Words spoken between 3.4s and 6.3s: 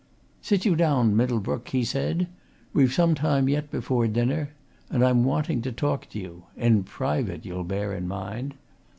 yet before dinner, and I'm wanting to talk to